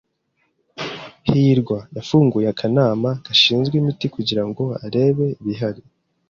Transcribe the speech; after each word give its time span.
hirwa 1.29 1.77
yafunguye 1.95 2.47
akanama 2.53 3.09
gashinzwe 3.25 3.73
imiti 3.81 4.05
kugirango 4.15 4.63
arebe 4.85 5.27
ibihari. 5.41 5.81